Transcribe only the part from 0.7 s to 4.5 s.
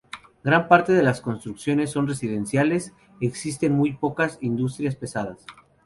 de las construcciones son residenciales; existen muy pocas